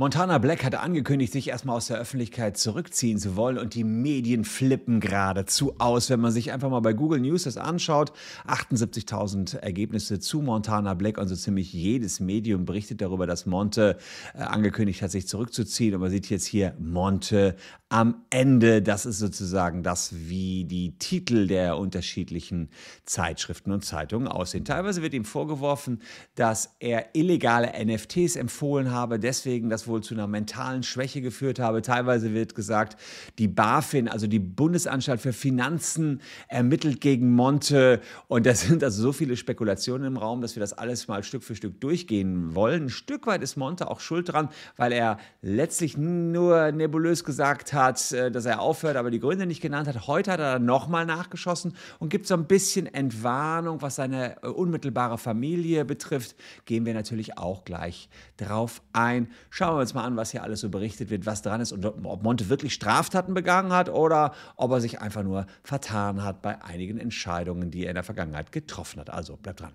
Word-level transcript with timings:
Montana 0.00 0.38
Black 0.38 0.62
hatte 0.62 0.78
angekündigt, 0.78 1.32
sich 1.32 1.48
erstmal 1.48 1.76
aus 1.76 1.88
der 1.88 1.98
Öffentlichkeit 1.98 2.56
zurückziehen 2.56 3.18
zu 3.18 3.34
wollen 3.34 3.58
und 3.58 3.74
die 3.74 3.82
Medien 3.82 4.44
flippen 4.44 5.00
geradezu 5.00 5.74
aus. 5.78 6.08
Wenn 6.08 6.20
man 6.20 6.30
sich 6.30 6.52
einfach 6.52 6.70
mal 6.70 6.78
bei 6.78 6.92
Google 6.92 7.18
News 7.18 7.42
das 7.42 7.56
anschaut, 7.56 8.12
78.000 8.46 9.56
Ergebnisse 9.56 10.20
zu 10.20 10.40
Montana 10.40 10.94
Black 10.94 11.18
und 11.18 11.26
so 11.26 11.34
ziemlich 11.34 11.72
jedes 11.72 12.20
Medium 12.20 12.64
berichtet 12.64 13.00
darüber, 13.00 13.26
dass 13.26 13.44
Monte 13.44 13.98
äh, 14.34 14.42
angekündigt 14.42 15.02
hat, 15.02 15.10
sich 15.10 15.26
zurückzuziehen. 15.26 15.96
Und 15.96 16.02
man 16.02 16.10
sieht 16.10 16.30
jetzt 16.30 16.46
hier 16.46 16.76
Monte 16.78 17.56
am 17.88 18.22
Ende. 18.30 18.82
Das 18.82 19.04
ist 19.04 19.18
sozusagen 19.18 19.82
das, 19.82 20.14
wie 20.14 20.64
die 20.64 20.96
Titel 20.98 21.48
der 21.48 21.76
unterschiedlichen 21.76 22.68
Zeitschriften 23.04 23.72
und 23.72 23.84
Zeitungen 23.84 24.28
aussehen. 24.28 24.64
Teilweise 24.64 25.02
wird 25.02 25.12
ihm 25.12 25.24
vorgeworfen, 25.24 26.02
dass 26.36 26.76
er 26.78 27.16
illegale 27.16 27.72
NFTs 27.84 28.36
empfohlen 28.36 28.92
habe, 28.92 29.18
deswegen 29.18 29.68
das 29.68 29.87
wohl 29.88 30.02
zu 30.02 30.14
einer 30.14 30.26
mentalen 30.26 30.82
Schwäche 30.82 31.20
geführt 31.20 31.58
habe. 31.58 31.82
Teilweise 31.82 32.34
wird 32.34 32.54
gesagt, 32.54 33.00
die 33.38 33.48
BaFin, 33.48 34.08
also 34.08 34.26
die 34.26 34.38
Bundesanstalt 34.38 35.20
für 35.20 35.32
Finanzen, 35.32 36.20
ermittelt 36.48 37.00
gegen 37.00 37.32
Monte. 37.32 38.00
Und 38.28 38.46
da 38.46 38.54
sind 38.54 38.84
also 38.84 39.02
so 39.02 39.12
viele 39.12 39.36
Spekulationen 39.36 40.06
im 40.06 40.16
Raum, 40.16 40.40
dass 40.40 40.54
wir 40.56 40.60
das 40.60 40.72
alles 40.72 41.08
mal 41.08 41.22
Stück 41.22 41.42
für 41.42 41.56
Stück 41.56 41.80
durchgehen 41.80 42.54
wollen. 42.54 42.84
Ein 42.84 42.90
Stück 42.90 43.26
weit 43.26 43.42
ist 43.42 43.56
Monte 43.56 43.90
auch 43.90 44.00
schuld 44.00 44.32
dran, 44.32 44.48
weil 44.76 44.92
er 44.92 45.18
letztlich 45.42 45.96
nur 45.96 46.72
nebulös 46.72 47.24
gesagt 47.24 47.72
hat, 47.72 48.12
äh, 48.12 48.30
dass 48.30 48.44
er 48.44 48.60
aufhört, 48.60 48.96
aber 48.96 49.10
die 49.10 49.20
Gründe 49.20 49.46
nicht 49.46 49.60
genannt 49.60 49.88
hat. 49.88 50.06
Heute 50.06 50.32
hat 50.32 50.40
er 50.40 50.58
nochmal 50.58 51.06
nachgeschossen 51.06 51.74
und 51.98 52.08
gibt 52.08 52.26
so 52.26 52.34
ein 52.34 52.46
bisschen 52.46 52.86
Entwarnung, 52.86 53.82
was 53.82 53.96
seine 53.96 54.42
äh, 54.42 54.48
unmittelbare 54.48 55.18
Familie 55.18 55.84
betrifft. 55.84 56.36
Gehen 56.64 56.86
wir 56.86 56.94
natürlich 56.94 57.38
auch 57.38 57.64
gleich 57.64 58.08
drauf 58.36 58.82
ein. 58.92 59.28
Schauen 59.50 59.77
wir 59.77 59.77
wir 59.78 59.82
uns 59.82 59.94
mal 59.94 60.04
an, 60.04 60.16
was 60.16 60.32
hier 60.32 60.42
alles 60.42 60.60
so 60.60 60.68
berichtet 60.68 61.10
wird, 61.10 61.26
was 61.26 61.42
dran 61.42 61.60
ist 61.60 61.72
und 61.72 61.84
ob 61.84 62.22
Monte 62.22 62.48
wirklich 62.48 62.74
Straftaten 62.74 63.34
begangen 63.34 63.72
hat 63.72 63.88
oder 63.88 64.32
ob 64.56 64.70
er 64.72 64.80
sich 64.80 65.00
einfach 65.00 65.22
nur 65.22 65.46
vertan 65.62 66.22
hat 66.22 66.42
bei 66.42 66.62
einigen 66.62 66.98
Entscheidungen, 66.98 67.70
die 67.70 67.84
er 67.84 67.90
in 67.90 67.94
der 67.94 68.04
Vergangenheit 68.04 68.52
getroffen 68.52 69.00
hat. 69.00 69.10
Also 69.10 69.36
bleibt 69.36 69.60
dran. 69.60 69.72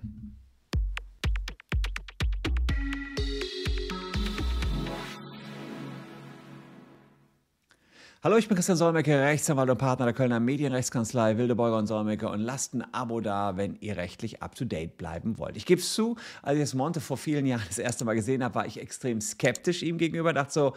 Hallo, 8.26 8.38
ich 8.38 8.48
bin 8.48 8.56
Christian 8.56 8.78
Solmecke, 8.78 9.20
Rechtsanwalt 9.20 9.70
und 9.70 9.78
Partner 9.78 10.06
der 10.06 10.14
Kölner 10.14 10.40
Medienrechtskanzlei 10.40 11.38
Wildeborger 11.38 11.76
und 11.78 11.88
Solmecke 11.88 12.30
und 12.30 12.40
lasst 12.40 12.74
ein 12.74 12.86
Abo 12.94 13.20
da, 13.20 13.58
wenn 13.58 13.76
ihr 13.82 13.98
rechtlich 13.98 14.42
up 14.42 14.56
to 14.56 14.64
date 14.64 14.96
bleiben 14.98 15.38
wollt. 15.38 15.58
Ich 15.58 15.66
gebe 15.66 15.82
es 15.82 15.94
zu, 15.94 16.16
als 16.42 16.56
ich 16.56 16.62
das 16.62 16.74
Monte 16.74 17.02
vor 17.02 17.18
vielen 17.18 17.46
Jahren 17.46 17.64
das 17.68 17.80
erste 17.80 18.06
Mal 18.06 18.14
gesehen 18.14 18.42
habe, 18.42 18.56
war 18.56 18.66
ich 18.66 18.80
extrem 18.80 19.20
skeptisch 19.20 19.84
ihm 19.84 19.98
gegenüber. 19.98 20.32
Dachte 20.32 20.54
so, 20.54 20.74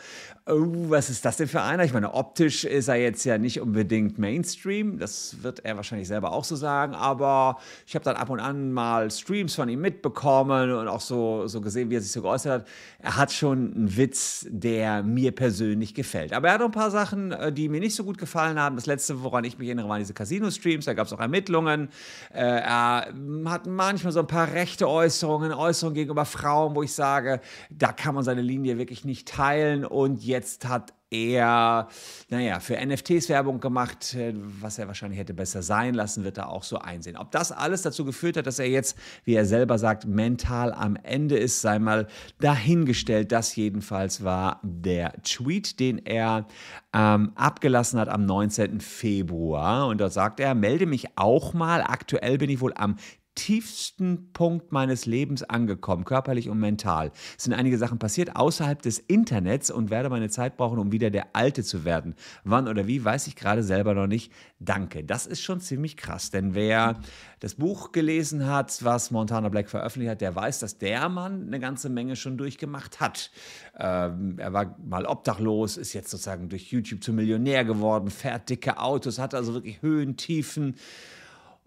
oh, 0.47 0.91
was 0.91 1.09
ist 1.09 1.25
das 1.25 1.37
denn 1.37 1.47
für 1.47 1.63
einer? 1.63 1.85
Ich 1.85 1.93
meine, 1.93 2.15
optisch 2.15 2.65
ist 2.65 2.89
er 2.89 2.97
jetzt 2.97 3.23
ja 3.23 3.39
nicht 3.39 3.61
unbedingt 3.61 4.19
Mainstream. 4.19 4.99
Das 4.99 5.37
wird 5.45 5.65
er 5.65 5.77
wahrscheinlich 5.77 6.09
selber 6.09 6.33
auch 6.33 6.43
so 6.43 6.57
sagen. 6.57 6.97
Aber 6.97 7.59
ich 7.87 7.95
habe 7.95 8.05
dann 8.05 8.17
ab 8.17 8.29
und 8.29 8.41
an 8.41 8.73
mal 8.73 9.09
Streams 9.09 9.55
von 9.55 9.69
ihm 9.69 9.83
mitbekommen 9.83 10.73
und 10.73 10.89
auch 10.89 11.01
so, 11.01 11.47
so 11.47 11.61
gesehen, 11.61 11.91
wie 11.91 11.95
er 11.95 12.01
sich 12.01 12.11
so 12.11 12.23
geäußert 12.23 12.63
hat. 12.63 12.69
Er 12.99 13.17
hat 13.17 13.31
schon 13.31 13.73
einen 13.73 13.97
Witz, 13.97 14.49
der 14.51 15.05
mir 15.05 15.31
persönlich 15.31 15.95
gefällt. 15.95 16.33
Aber 16.33 16.49
er 16.49 16.55
hat 16.55 16.61
noch 16.61 16.67
ein 16.67 16.73
paar 16.73 16.91
Sachen 16.91 17.36
die 17.53 17.69
mir 17.69 17.81
nicht 17.81 17.95
so 17.95 18.05
gut 18.05 18.19
gefallen 18.19 18.59
haben. 18.59 18.77
Das 18.77 18.87
letzte, 18.87 19.23
woran 19.23 19.45
ich 19.45 19.59
mich 19.59 19.69
erinnere, 19.69 19.89
waren 19.89 20.01
diese 20.01 20.15
Casino-Streams. 20.15 20.85
Da 20.85 20.95
gab 20.95 21.07
es 21.07 21.13
auch 21.13 21.21
Ermittlungen. 21.21 21.89
Äh, 22.33 22.41
er 22.41 23.13
hat 23.47 23.67
manchmal 23.67 24.13
so 24.13 24.21
ein 24.21 24.27
paar 24.27 24.53
rechte 24.53 24.89
Äußerungen, 24.89 25.53
Äußerungen 25.53 25.95
gegenüber 25.95 26.25
Frauen, 26.25 26.75
wo 26.75 26.83
ich 26.83 26.93
sage, 26.93 27.41
da 27.71 27.93
kann 27.93 28.15
man 28.15 28.25
seine 28.25 28.43
Linie 28.43 28.79
wirklich 28.79 29.05
nicht 29.05 29.29
teilen. 29.29 29.85
Und 29.85 30.23
jetzt 30.25 30.69
hat 30.69 30.93
er, 31.11 31.89
naja, 32.31 32.59
für 32.59 32.75
NFTs 32.85 33.29
Werbung 33.29 33.61
gemacht, 33.61 34.15
äh, 34.15 34.33
was 34.35 34.79
er 34.79 34.89
wahrscheinlich 34.89 35.21
hätte 35.21 35.35
besser 35.35 35.63
sein 35.63 35.95
lassen, 35.95 36.25
wird 36.25 36.39
er 36.39 36.51
auch 36.51 36.65
so 36.65 36.79
einsehen. 36.79 37.17
Ob 37.17 37.31
das 37.31 37.53
alles 37.53 37.83
dazu 37.83 38.05
geführt 38.05 38.37
hat, 38.37 38.47
dass 38.47 38.59
er 38.59 38.69
jetzt, 38.69 38.99
wie 39.25 39.35
er 39.35 39.45
selber 39.45 39.79
sagt, 39.79 40.07
mental 40.07 40.73
am 40.73 40.97
Ende 40.97 41.37
ist, 41.37 41.61
sei 41.61 41.79
mal 41.79 42.09
dahingestellt. 42.41 43.31
Das 43.31 43.55
jedenfalls 43.55 44.25
war 44.25 44.61
der 44.63 45.13
Tweet, 45.23 45.79
den 45.79 46.05
er 46.05 46.47
ähm, 46.93 47.33
abgelassen 47.37 48.01
hat 48.01 48.09
am 48.09 48.27
19. 48.27 48.81
Februar. 48.81 49.87
Und 49.87 50.01
dort 50.01 50.13
sagt 50.13 50.41
er, 50.41 50.55
melde 50.55 50.87
mich 50.87 51.17
auch 51.17 51.55
mal. 51.55 51.83
Aktuell 51.83 52.39
bin 52.39 52.51
ich 52.51 52.61
wohl 52.61 52.73
am 52.75 52.97
tiefsten 53.37 54.33
Punkt 54.33 54.73
meines 54.73 55.07
Lebens 55.07 55.45
angekommen, 55.45 56.05
körperlich 56.05 56.49
und 56.49 56.59
mental. 56.59 57.13
Es 57.39 57.45
sind 57.45 57.53
einige 57.53 57.79
Sachen 57.79 58.01
passiert 58.01 58.35
außerhalb 58.35 58.83
des 58.83 58.99
Internets 58.99 59.71
und 59.71 59.91
werde 59.91 60.11
meine 60.11 60.29
Zeit 60.29 60.57
brauchen, 60.57 60.81
um 60.81 60.91
wieder 60.91 61.11
der 61.11 61.29
Alte 61.35 61.63
zu 61.63 61.85
werden. 61.85 62.17
Wann 62.43 62.67
oder 62.67 62.89
wie, 62.89 63.05
weiß 63.05 63.29
ich 63.29 63.37
gerade 63.37 63.63
selber 63.63 63.95
noch 63.95 64.09
nicht. 64.09 64.33
Danke. 64.59 65.05
Das 65.05 65.27
ist 65.27 65.43
schon 65.43 65.61
ziemlich 65.61 65.97
krass, 65.97 66.31
denn 66.31 66.55
wer 66.55 66.99
das 67.41 67.55
Buch 67.55 67.93
gelesen 67.93 68.47
hat, 68.47 68.83
was 68.83 69.11
Montana 69.11 69.51
Black 69.51 69.69
veröffentlicht 69.69 70.11
hat, 70.11 70.21
der 70.23 70.35
weiß, 70.35 70.59
dass 70.61 70.79
der 70.79 71.09
Mann 71.11 71.47
eine 71.47 71.61
ganze 71.61 71.91
Menge 71.91 72.17
schon 72.17 72.39
durchgemacht 72.39 73.01
hat. 73.01 73.31
Ähm, 73.79 74.39
er 74.39 74.55
war 74.55 74.77
mal 74.83 75.05
obdachlos, 75.05 75.77
ist 75.77 75.93
jetzt 75.93 76.11
sozusagen 76.11 76.49
durch 76.49 76.73
YouTube 76.73 77.05
zum 77.05 77.17
Millionär 77.17 77.65
geworden, 77.65 78.11
fährt 78.11 78.49
dicke 78.49 78.79
Autos, 78.79 79.19
hat 79.19 79.35
also 79.35 79.53
wirklich 79.53 79.83
Höhen, 79.83 80.17
Tiefen 80.17 80.77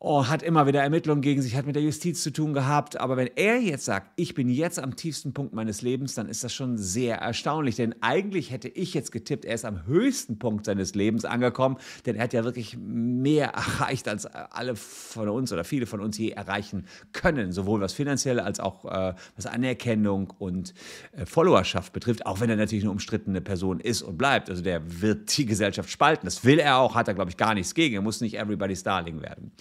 oh, 0.02 0.28
hat 0.28 0.42
immer 0.44 0.66
wieder 0.66 0.82
Ermittlungen 0.82 1.22
gegen 1.22 1.42
sich, 1.42 1.56
hat 1.56 1.66
mit 1.66 1.76
der 1.76 1.84
Justiz 1.84 2.24
zu 2.24 2.32
tun 2.32 2.54
gehabt. 2.54 3.00
Aber 3.00 3.18
wenn 3.18 3.30
er 3.36 3.60
jetzt 3.60 3.86
sagt, 3.86 4.12
ich 4.16 4.34
bin 4.34 4.50
jetzt 4.50 4.80
am 4.80 4.96
tiefsten 4.96 5.34
Punkt 5.34 5.54
meines 5.54 5.82
Lebens, 5.82 6.16
dann 6.16 6.30
ist 6.30 6.44
das 6.44 6.54
schon 6.54 6.78
sehr 6.78 7.18
erstaunlich. 7.18 7.76
Denn 7.76 7.94
eigentlich 8.02 8.52
hätte 8.52 8.70
ich 8.70 8.94
jetzt 8.94 9.12
getippt, 9.12 9.44
er 9.44 9.56
ist 9.56 9.66
am 9.66 9.86
höchsten 9.86 10.40
Punkt 10.40 10.66
seines 10.66 10.96
Lebens 10.96 11.26
angekommen. 11.26 11.78
Denn 12.06 12.16
er 12.16 12.24
hat 12.24 12.34
ja 12.34 12.46
wirklich 12.46 12.78
mehr 12.78 13.50
erreicht, 13.50 14.08
als 14.08 14.26
alle 14.26 14.76
von 14.78 15.28
uns 15.28 15.52
oder 15.52 15.66
viele 15.66 15.86
von 15.86 16.00
uns 16.00 16.18
je 16.18 16.30
erreichen 16.30 16.86
können. 17.12 17.52
Sowohl 17.52 17.82
was 17.82 17.94
finanziell 17.94 18.40
als 18.40 18.62
auch 18.62 18.86
äh, 18.86 19.14
was 19.36 19.46
Anerkennung 19.46 20.34
und 20.40 20.74
äh, 21.12 21.26
Followerschaft 21.26 21.92
betrifft. 21.92 22.26
Auch 22.26 22.40
wenn 22.40 22.50
er 22.50 22.56
natürlich 22.56 22.86
eine 22.86 22.92
umstrittene 22.92 23.42
Person 23.42 23.82
ist 23.82 24.02
und 24.02 24.18
bleibt. 24.18 24.50
Also 24.50 24.62
der 24.62 25.02
wird 25.02 25.38
die 25.38 25.46
Gesellschaft 25.46 25.90
spalten. 25.90 26.26
Das 26.26 26.46
will 26.46 26.60
er 26.60 26.78
auch, 26.78 26.96
hat 26.96 27.10
er, 27.10 27.16
glaube 27.16 27.32
ich, 27.32 27.38
gar 27.38 27.54
nichts 27.54 27.74
gegen. 27.74 27.96
Er 27.96 28.02
muss 28.02 28.22
nicht 28.22 28.38
Everybody's 28.38 28.84
Darling 28.84 29.22
werden. 29.22 29.52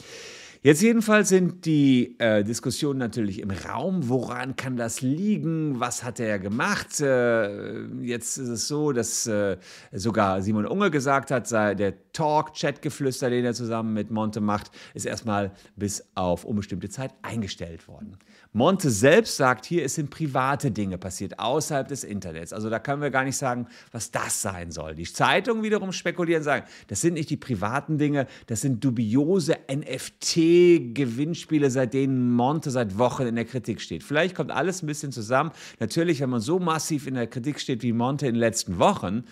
Jetzt 0.61 0.83
jedenfalls 0.83 1.29
sind 1.29 1.67
die 1.67 2.17
äh, 2.19 2.43
Diskussionen 2.43 2.99
natürlich 2.99 3.41
im 3.41 3.51
Raum. 3.51 4.09
Woran 4.09 4.57
kann 4.57 4.77
das 4.77 5.03
liegen? 5.03 5.79
Was 5.79 6.03
hat 6.03 6.19
er 6.19 6.41
gemacht? 6.41 7.01
Äh, 7.01 7.85
jetzt 8.03 8.39
ist 8.39 8.49
es 8.49 8.67
so, 8.67 8.91
dass 8.91 9.29
äh, 9.29 9.57
sogar 9.93 10.43
Simon 10.43 10.67
Unge 10.67 10.91
gesagt 10.91 11.31
hat, 11.31 11.47
sei 11.47 11.77
der 11.77 12.08
Talk-Chat-Geflüster, 12.19 13.31
den 13.31 13.45
er 13.45 13.55
zusammen 13.55 13.95
mit 13.95 14.11
Monte 14.11 14.41
macht, 14.41 14.73
ist 14.93 15.07
erstmal 15.07 15.53
bis 15.77 16.05
auf 16.17 16.45
unbestimmte 16.45 16.89
Zeit 16.89 17.15
eingestellt 17.23 17.87
worden. 17.87 18.19
Monte 18.53 18.91
selbst 18.91 19.37
sagt 19.37 19.67
hier, 19.67 19.85
es 19.85 19.95
sind 19.95 20.11
private 20.11 20.73
Dinge 20.73 20.99
passiert, 20.99 21.39
außerhalb 21.39 21.87
des 21.87 22.03
Internets. 22.03 22.53
Also 22.53 22.71
da 22.71 22.81
können 22.81 23.03
wir 23.03 23.11
gar 23.11 23.23
nicht 23.23 23.37
sagen, 23.37 23.69
was 23.93 24.11
das 24.11 24.43
sein 24.43 24.73
soll. 24.73 24.97
Die 24.97 25.05
Zeitungen 25.05 25.63
wiederum 25.63 25.93
spekulieren, 25.93 26.43
sagen, 26.43 26.67
das 26.89 27.03
sind 27.03 27.15
nicht 27.15 27.31
die 27.31 27.37
privaten 27.37 27.99
Dinge, 27.99 28.27
das 28.49 28.63
sind 28.63 28.83
dubiose 28.83 29.57
NFT-Gewinnspiele, 29.71 31.71
seit 31.71 31.95
denen 31.95 32.33
Monte 32.33 32.73
seit 32.73 32.99
Wochen 32.99 33.29
in 33.29 33.37
der 33.37 33.45
Kritik 33.45 33.81
steht. 33.81 34.03
Vielleicht 34.03 34.35
kommt 34.35 34.51
alles 34.51 34.83
ein 34.83 34.89
bisschen 34.89 35.13
zusammen. 35.13 35.53
Natürlich, 35.79 36.21
wenn 36.21 36.31
man 36.31 36.41
so 36.41 36.59
massiv 36.59 37.07
in 37.07 37.15
der 37.15 37.29
Kritik 37.29 37.61
steht 37.61 37.85
wie 37.85 37.93
Monte 37.93 38.27
in 38.27 38.35
den 38.35 38.41
letzten 38.41 38.81
Wochen, 38.81 39.23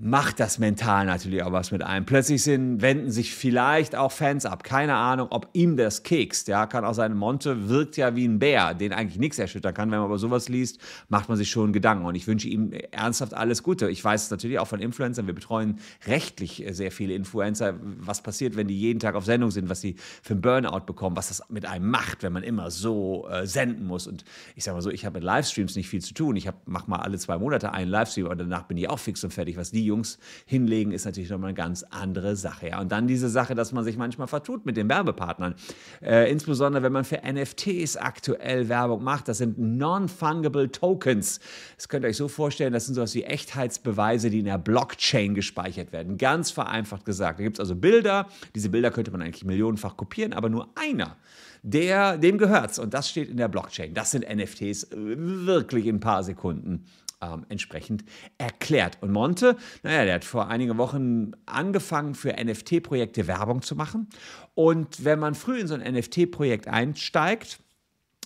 macht 0.00 0.38
das 0.38 0.60
mental 0.60 1.06
natürlich 1.06 1.42
auch 1.42 1.50
was 1.50 1.72
mit 1.72 1.82
einem. 1.82 2.06
Plötzlich 2.06 2.44
sind, 2.44 2.80
wenden 2.80 3.10
sich 3.10 3.34
vielleicht 3.34 3.96
auch 3.96 4.12
Fans 4.12 4.46
ab. 4.46 4.62
Keine 4.62 4.94
Ahnung, 4.94 5.26
ob 5.30 5.48
ihm 5.54 5.76
das 5.76 6.04
kekst. 6.04 6.46
Ja, 6.46 6.66
kann 6.66 6.84
auch 6.84 6.94
sein, 6.94 7.16
Monte 7.16 7.68
wirkt 7.68 7.96
ja 7.96 8.14
wie 8.14 8.24
ein 8.24 8.38
Bär, 8.38 8.74
den 8.74 8.92
eigentlich 8.92 9.18
nichts 9.18 9.40
erschüttern 9.40 9.74
kann. 9.74 9.90
Wenn 9.90 9.98
man 9.98 10.06
aber 10.06 10.18
sowas 10.18 10.48
liest, 10.48 10.78
macht 11.08 11.28
man 11.28 11.36
sich 11.36 11.50
schon 11.50 11.72
Gedanken. 11.72 12.06
Und 12.06 12.14
ich 12.14 12.28
wünsche 12.28 12.46
ihm 12.46 12.72
ernsthaft 12.92 13.34
alles 13.34 13.64
Gute. 13.64 13.90
Ich 13.90 14.04
weiß 14.04 14.24
es 14.24 14.30
natürlich 14.30 14.60
auch 14.60 14.68
von 14.68 14.78
Influencern. 14.78 15.26
Wir 15.26 15.34
betreuen 15.34 15.80
rechtlich 16.06 16.64
sehr 16.70 16.92
viele 16.92 17.14
Influencer. 17.14 17.74
Was 17.80 18.22
passiert, 18.22 18.54
wenn 18.54 18.68
die 18.68 18.78
jeden 18.78 19.00
Tag 19.00 19.16
auf 19.16 19.24
Sendung 19.24 19.50
sind, 19.50 19.68
was 19.68 19.80
sie 19.80 19.96
für 20.22 20.34
ein 20.34 20.40
Burnout 20.40 20.86
bekommen, 20.86 21.16
was 21.16 21.26
das 21.26 21.42
mit 21.48 21.66
einem 21.66 21.90
macht, 21.90 22.22
wenn 22.22 22.32
man 22.32 22.44
immer 22.44 22.70
so 22.70 23.26
äh, 23.28 23.48
senden 23.48 23.86
muss. 23.86 24.06
Und 24.06 24.24
ich 24.54 24.62
sage 24.62 24.76
mal 24.76 24.82
so, 24.82 24.90
ich 24.90 25.04
habe 25.04 25.18
mit 25.18 25.24
Livestreams 25.24 25.74
nicht 25.74 25.88
viel 25.88 26.02
zu 26.02 26.14
tun. 26.14 26.36
Ich 26.36 26.48
mache 26.66 26.88
mal 26.88 27.00
alle 27.00 27.18
zwei 27.18 27.36
Monate 27.36 27.72
einen 27.72 27.90
Livestream 27.90 28.28
und 28.28 28.38
danach 28.38 28.62
bin 28.62 28.76
ich 28.76 28.88
auch 28.88 29.00
fix 29.00 29.24
und 29.24 29.32
fertig, 29.32 29.56
was 29.56 29.72
die 29.72 29.87
Jungs 29.88 30.18
hinlegen, 30.46 30.92
ist 30.92 31.04
natürlich 31.04 31.30
nochmal 31.30 31.48
eine 31.48 31.56
ganz 31.56 31.84
andere 31.90 32.36
Sache. 32.36 32.68
Ja. 32.68 32.80
Und 32.80 32.92
dann 32.92 33.06
diese 33.06 33.28
Sache, 33.28 33.54
dass 33.54 33.72
man 33.72 33.84
sich 33.84 33.96
manchmal 33.96 34.28
vertut 34.28 34.64
mit 34.64 34.76
den 34.76 34.88
Werbepartnern. 34.88 35.54
Äh, 36.00 36.30
insbesondere, 36.30 36.82
wenn 36.82 36.92
man 36.92 37.04
für 37.04 37.20
NFTs 37.26 37.96
aktuell 37.96 38.68
Werbung 38.68 39.02
macht. 39.02 39.28
Das 39.28 39.38
sind 39.38 39.58
Non-Fungible 39.58 40.70
Tokens. 40.70 41.40
Das 41.76 41.88
könnt 41.88 42.04
ihr 42.04 42.08
euch 42.08 42.16
so 42.16 42.28
vorstellen, 42.28 42.72
das 42.72 42.86
sind 42.86 42.94
sowas 42.94 43.14
wie 43.14 43.24
Echtheitsbeweise, 43.24 44.30
die 44.30 44.38
in 44.38 44.44
der 44.44 44.58
Blockchain 44.58 45.34
gespeichert 45.34 45.92
werden. 45.92 46.18
Ganz 46.18 46.50
vereinfacht 46.50 47.04
gesagt. 47.04 47.40
Da 47.40 47.42
gibt 47.42 47.56
es 47.56 47.60
also 47.60 47.74
Bilder. 47.74 48.28
Diese 48.54 48.68
Bilder 48.68 48.90
könnte 48.90 49.10
man 49.10 49.22
eigentlich 49.22 49.44
millionenfach 49.44 49.96
kopieren, 49.96 50.32
aber 50.32 50.48
nur 50.48 50.68
einer 50.74 51.16
der, 51.62 52.18
dem 52.18 52.38
gehört's. 52.38 52.78
Und 52.78 52.94
das 52.94 53.08
steht 53.10 53.28
in 53.28 53.36
der 53.36 53.48
Blockchain. 53.48 53.94
Das 53.94 54.10
sind 54.10 54.24
NFTs 54.28 54.88
wirklich 54.90 55.86
in 55.86 55.96
ein 55.96 56.00
paar 56.00 56.22
Sekunden 56.22 56.84
ähm, 57.20 57.46
entsprechend 57.48 58.04
erklärt. 58.38 58.98
Und 59.00 59.12
Monte, 59.12 59.56
naja, 59.82 60.04
der 60.04 60.14
hat 60.14 60.24
vor 60.24 60.48
einigen 60.48 60.78
Wochen 60.78 61.32
angefangen, 61.46 62.14
für 62.14 62.32
NFT-Projekte 62.32 63.26
Werbung 63.26 63.62
zu 63.62 63.76
machen. 63.76 64.08
Und 64.54 65.04
wenn 65.04 65.18
man 65.18 65.34
früh 65.34 65.58
in 65.58 65.66
so 65.66 65.74
ein 65.74 65.94
NFT-Projekt 65.94 66.68
einsteigt, 66.68 67.60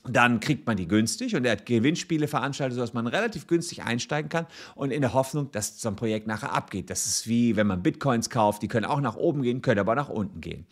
dann 0.04 0.40
kriegt 0.40 0.66
man 0.66 0.76
die 0.76 0.88
günstig 0.88 1.36
und 1.36 1.44
er 1.44 1.52
hat 1.52 1.66
Gewinnspiele 1.66 2.26
veranstaltet, 2.26 2.74
sodass 2.74 2.92
man 2.92 3.06
relativ 3.06 3.46
günstig 3.46 3.84
einsteigen 3.84 4.28
kann 4.28 4.46
und 4.74 4.90
in 4.90 5.00
der 5.00 5.14
Hoffnung, 5.14 5.50
dass 5.52 5.80
so 5.80 5.88
ein 5.88 5.96
Projekt 5.96 6.26
nachher 6.26 6.52
abgeht. 6.52 6.90
Das 6.90 7.06
ist 7.06 7.28
wie, 7.28 7.54
wenn 7.54 7.68
man 7.68 7.82
Bitcoins 7.82 8.28
kauft, 8.28 8.62
die 8.62 8.68
können 8.68 8.86
auch 8.86 9.00
nach 9.00 9.16
oben 9.16 9.42
gehen, 9.42 9.62
können 9.62 9.78
aber 9.78 9.94
nach 9.94 10.08
unten 10.08 10.40
gehen. 10.40 10.66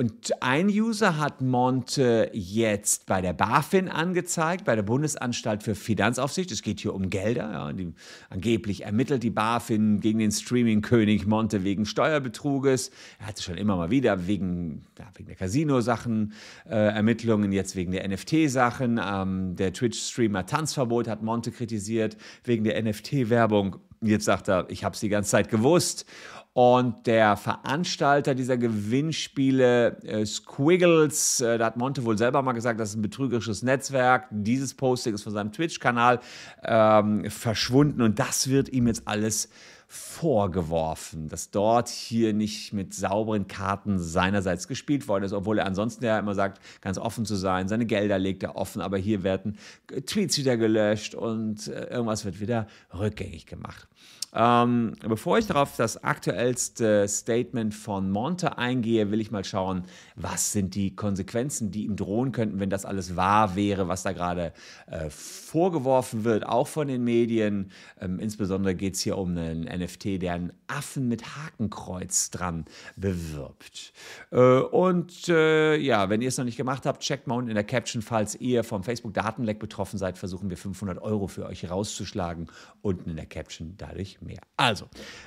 Und 0.00 0.42
ein 0.42 0.68
User 0.68 1.18
hat 1.18 1.42
Monte 1.42 2.30
jetzt 2.32 3.04
bei 3.04 3.20
der 3.20 3.34
BaFin 3.34 3.90
angezeigt, 3.90 4.64
bei 4.64 4.74
der 4.74 4.82
Bundesanstalt 4.82 5.62
für 5.62 5.74
Finanzaufsicht. 5.74 6.50
Es 6.52 6.62
geht 6.62 6.80
hier 6.80 6.94
um 6.94 7.10
Gelder. 7.10 7.52
Ja, 7.52 7.70
die, 7.74 7.92
angeblich 8.30 8.84
ermittelt 8.86 9.22
die 9.22 9.28
BaFin 9.28 10.00
gegen 10.00 10.18
den 10.18 10.32
Streaming-König 10.32 11.26
Monte 11.26 11.64
wegen 11.64 11.84
Steuerbetruges. 11.84 12.90
Er 13.18 13.26
hatte 13.26 13.42
schon 13.42 13.58
immer 13.58 13.76
mal 13.76 13.90
wieder 13.90 14.26
wegen, 14.26 14.86
ja, 14.98 15.04
wegen 15.16 15.26
der 15.26 15.36
Casino-Sachen 15.36 16.32
äh, 16.64 16.76
Ermittlungen, 16.76 17.52
jetzt 17.52 17.76
wegen 17.76 17.92
der 17.92 18.08
NFT-Sachen. 18.08 18.98
Ähm, 19.04 19.54
der 19.56 19.74
Twitch-Streamer 19.74 20.46
Tanzverbot 20.46 21.08
hat 21.08 21.22
Monte 21.22 21.50
kritisiert 21.50 22.16
wegen 22.44 22.64
der 22.64 22.82
NFT-Werbung. 22.82 23.76
Jetzt 24.02 24.24
sagt 24.24 24.48
er, 24.48 24.66
ich 24.68 24.84
habe 24.84 24.94
es 24.94 25.00
die 25.00 25.08
ganze 25.08 25.30
Zeit 25.30 25.50
gewusst. 25.50 26.06
Und 26.52 27.06
der 27.06 27.36
Veranstalter 27.36 28.34
dieser 28.34 28.56
Gewinnspiele, 28.56 30.02
äh, 30.02 30.26
Squiggles, 30.26 31.40
äh, 31.40 31.58
da 31.58 31.66
hat 31.66 31.76
Monte 31.76 32.04
wohl 32.04 32.18
selber 32.18 32.42
mal 32.42 32.52
gesagt, 32.52 32.80
das 32.80 32.90
ist 32.90 32.96
ein 32.96 33.02
betrügerisches 33.02 33.62
Netzwerk. 33.62 34.26
Dieses 34.30 34.74
Posting 34.74 35.14
ist 35.14 35.22
von 35.22 35.32
seinem 35.32 35.52
Twitch-Kanal 35.52 36.18
ähm, 36.64 37.30
verschwunden 37.30 38.02
und 38.02 38.18
das 38.18 38.48
wird 38.50 38.68
ihm 38.70 38.88
jetzt 38.88 39.06
alles 39.06 39.48
vorgeworfen, 39.92 41.28
dass 41.28 41.50
dort 41.50 41.88
hier 41.88 42.32
nicht 42.32 42.72
mit 42.72 42.94
sauberen 42.94 43.48
Karten 43.48 43.98
seinerseits 43.98 44.68
gespielt 44.68 45.08
worden 45.08 45.24
ist, 45.24 45.32
obwohl 45.32 45.58
er 45.58 45.66
ansonsten 45.66 46.04
ja 46.04 46.16
immer 46.16 46.36
sagt, 46.36 46.60
ganz 46.80 46.96
offen 46.96 47.26
zu 47.26 47.34
sein, 47.34 47.66
seine 47.66 47.86
Gelder 47.86 48.16
legt 48.16 48.44
er 48.44 48.54
offen, 48.54 48.82
aber 48.82 48.98
hier 48.98 49.24
werden 49.24 49.58
Tweets 50.06 50.38
wieder 50.38 50.56
gelöscht 50.56 51.16
und 51.16 51.66
äh, 51.66 51.86
irgendwas 51.86 52.24
wird 52.24 52.38
wieder 52.38 52.68
rückgängig 52.94 53.46
gemacht. 53.46 53.88
Ähm, 54.32 54.94
bevor 55.06 55.38
ich 55.38 55.46
darauf 55.46 55.76
das 55.76 56.04
aktuellste 56.04 57.08
Statement 57.08 57.74
von 57.74 58.10
Monte 58.10 58.58
eingehe, 58.58 59.10
will 59.10 59.20
ich 59.20 59.30
mal 59.30 59.44
schauen, 59.44 59.84
was 60.14 60.52
sind 60.52 60.74
die 60.74 60.94
Konsequenzen, 60.94 61.72
die 61.72 61.84
ihm 61.84 61.96
drohen 61.96 62.30
könnten, 62.30 62.60
wenn 62.60 62.70
das 62.70 62.84
alles 62.84 63.16
wahr 63.16 63.56
wäre, 63.56 63.88
was 63.88 64.04
da 64.04 64.12
gerade 64.12 64.52
äh, 64.86 65.10
vorgeworfen 65.10 66.24
wird, 66.24 66.46
auch 66.46 66.68
von 66.68 66.86
den 66.86 67.02
Medien. 67.02 67.72
Ähm, 68.00 68.20
insbesondere 68.20 68.74
geht 68.76 68.94
es 68.94 69.00
hier 69.00 69.18
um 69.18 69.30
einen 69.30 69.64
NFT, 69.64 70.22
der 70.22 70.34
einen 70.34 70.52
Affen 70.68 71.08
mit 71.08 71.36
Hakenkreuz 71.36 72.30
dran 72.30 72.66
bewirbt. 72.96 73.92
Äh, 74.30 74.60
und 74.60 75.28
äh, 75.28 75.76
ja, 75.76 76.08
wenn 76.08 76.22
ihr 76.22 76.28
es 76.28 76.38
noch 76.38 76.44
nicht 76.44 76.56
gemacht 76.56 76.86
habt, 76.86 77.02
checkt 77.02 77.26
mal 77.26 77.34
unten 77.34 77.50
in 77.50 77.56
der 77.56 77.64
Caption, 77.64 78.02
falls 78.02 78.36
ihr 78.36 78.62
vom 78.62 78.84
Facebook-Datenleck 78.84 79.58
betroffen 79.58 79.98
seid, 79.98 80.18
versuchen 80.18 80.50
wir 80.50 80.56
500 80.56 81.02
Euro 81.02 81.26
für 81.26 81.46
euch 81.46 81.68
rauszuschlagen. 81.68 82.46
Unten 82.80 83.10
in 83.10 83.16
der 83.16 83.26
Caption 83.26 83.74
dadurch 83.76 84.19
mehr. 84.22 84.40
Also, 84.56 84.86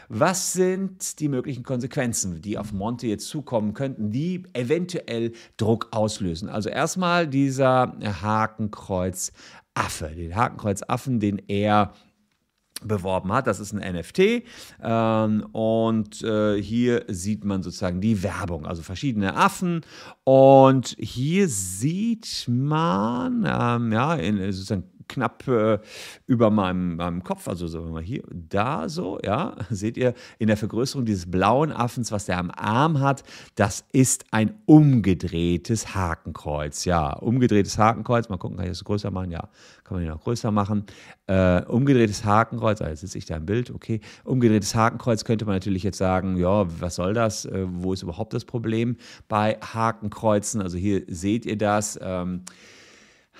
was 0.09 0.53
sind 0.53 1.19
die 1.19 1.27
möglichen 1.27 1.63
Konsequenzen, 1.63 2.41
die 2.41 2.57
auf 2.57 2.73
Monte 2.73 3.07
jetzt 3.07 3.27
zukommen 3.27 3.73
könnten, 3.73 4.11
die 4.11 4.43
eventuell 4.53 5.33
Druck 5.57 5.87
auslösen? 5.91 6.49
Also 6.49 6.69
erstmal 6.69 7.27
dieser 7.27 7.95
Hakenkreuz-Affe, 8.21 10.09
den 10.09 10.35
Hakenkreuz-Affen, 10.35 11.19
den 11.19 11.41
er 11.47 11.93
beworben 12.87 13.31
hat. 13.31 13.47
Das 13.47 13.59
ist 13.59 13.73
ein 13.73 13.95
NFT 13.95 14.43
ähm, 14.81 15.45
und 15.51 16.21
äh, 16.23 16.61
hier 16.61 17.05
sieht 17.07 17.43
man 17.43 17.63
sozusagen 17.63 18.01
die 18.01 18.23
Werbung, 18.23 18.65
also 18.65 18.81
verschiedene 18.81 19.35
Affen 19.35 19.81
und 20.23 20.95
hier 20.99 21.47
sieht 21.47 22.45
man 22.47 23.45
ähm, 23.47 23.91
ja 23.91 24.15
in, 24.15 24.37
sozusagen 24.51 24.83
knapp 25.13 25.47
äh, 25.47 25.79
über 26.25 26.49
meinem, 26.49 26.95
meinem 26.97 27.23
Kopf, 27.23 27.47
also 27.47 27.67
sagen 27.67 27.85
wir 27.85 27.91
mal 27.91 28.03
hier, 28.03 28.23
da 28.31 28.89
so, 28.89 29.19
ja, 29.23 29.55
seht 29.69 29.97
ihr 29.97 30.13
in 30.39 30.47
der 30.47 30.57
Vergrößerung 30.57 31.05
dieses 31.05 31.29
blauen 31.29 31.71
Affens, 31.71 32.11
was 32.11 32.25
der 32.25 32.39
am 32.39 32.51
Arm 32.51 32.99
hat, 32.99 33.23
das 33.55 33.85
ist 33.91 34.25
ein 34.31 34.55
umgedrehtes 34.65 35.95
Hakenkreuz, 35.95 36.85
ja, 36.85 37.13
umgedrehtes 37.13 37.77
Hakenkreuz, 37.77 38.29
mal 38.29 38.37
gucken, 38.37 38.57
kann 38.57 38.65
ich 38.65 38.71
das 38.71 38.83
größer 38.83 39.11
machen, 39.11 39.31
ja, 39.31 39.49
kann 39.83 39.97
man 39.97 40.03
ihn 40.03 40.09
noch 40.09 40.23
größer 40.23 40.51
machen, 40.51 40.85
äh, 41.27 41.61
umgedrehtes 41.65 42.25
Hakenkreuz, 42.25 42.81
also 42.81 42.91
jetzt 42.91 43.01
sitze 43.01 43.17
ich 43.17 43.25
da 43.25 43.37
im 43.37 43.45
Bild, 43.45 43.71
okay, 43.71 44.01
umgedrehtes 44.23 44.75
Hakenkreuz 44.75 45.23
könnte 45.25 45.45
man 45.45 45.55
natürlich 45.55 45.83
jetzt 45.83 45.97
sagen, 45.97 46.37
ja, 46.37 46.65
was 46.81 46.95
soll 46.95 47.13
das, 47.13 47.45
äh, 47.45 47.65
wo 47.67 47.93
ist 47.93 48.01
überhaupt 48.01 48.33
das 48.33 48.45
Problem 48.45 48.97
bei 49.27 49.57
Hakenkreuzen, 49.61 50.61
also 50.61 50.77
hier 50.77 51.03
seht 51.07 51.45
ihr 51.45 51.57
das, 51.57 51.99
ähm, 52.01 52.43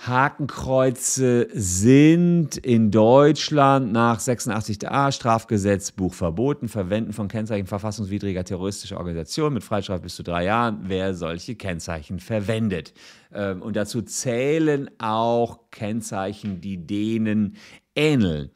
Hakenkreuze 0.05 1.47
sind 1.53 2.57
in 2.57 2.91
Deutschland 2.91 3.93
nach 3.93 4.19
86a 4.19 5.11
Strafgesetzbuch 5.13 6.13
verboten. 6.13 6.67
Verwenden 6.67 7.13
von 7.13 7.29
Kennzeichen 7.29 7.67
verfassungswidriger 7.67 8.43
terroristischer 8.43 8.97
Organisationen 8.97 9.53
mit 9.53 9.63
Freistrafe 9.63 10.03
bis 10.03 10.15
zu 10.15 10.23
drei 10.23 10.45
Jahren, 10.45 10.81
wer 10.87 11.13
solche 11.13 11.55
Kennzeichen 11.55 12.19
verwendet. 12.19 12.93
Ähm, 13.33 13.61
und 13.61 13.75
dazu 13.77 14.01
zählen 14.01 14.89
auch 14.97 15.59
Kennzeichen, 15.71 16.59
die 16.59 16.85
denen 16.85 17.55
ähneln. 17.95 18.51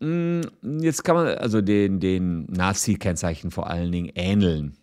Mm, 0.00 0.40
jetzt 0.80 1.04
kann 1.04 1.16
man 1.16 1.26
also 1.26 1.60
den, 1.60 2.00
den 2.00 2.44
Nazi-Kennzeichen 2.46 3.50
vor 3.50 3.68
allen 3.68 3.92
Dingen 3.92 4.12
ähneln. 4.14 4.76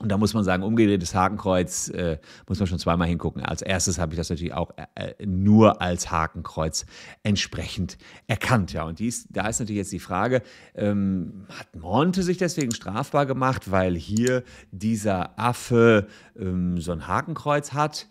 Und 0.00 0.10
da 0.10 0.16
muss 0.16 0.32
man 0.32 0.44
sagen, 0.44 0.62
umgedrehtes 0.62 1.14
Hakenkreuz 1.14 1.88
äh, 1.88 2.18
muss 2.46 2.58
man 2.58 2.68
schon 2.68 2.78
zweimal 2.78 3.08
hingucken. 3.08 3.44
Als 3.44 3.62
erstes 3.62 3.98
habe 3.98 4.12
ich 4.12 4.18
das 4.18 4.30
natürlich 4.30 4.54
auch 4.54 4.70
äh, 4.94 5.14
nur 5.26 5.82
als 5.82 6.10
Hakenkreuz 6.10 6.86
entsprechend 7.22 7.98
erkannt. 8.28 8.72
Ja, 8.72 8.84
und 8.84 9.00
dies, 9.00 9.26
da 9.28 9.48
ist 9.48 9.58
natürlich 9.58 9.78
jetzt 9.78 9.92
die 9.92 9.98
Frage, 9.98 10.42
ähm, 10.74 11.46
hat 11.48 11.74
Monte 11.74 12.22
sich 12.22 12.38
deswegen 12.38 12.72
strafbar 12.72 13.26
gemacht, 13.26 13.70
weil 13.70 13.96
hier 13.96 14.44
dieser 14.70 15.38
Affe 15.38 16.06
ähm, 16.38 16.80
so 16.80 16.92
ein 16.92 17.08
Hakenkreuz 17.08 17.72
hat? 17.72 18.06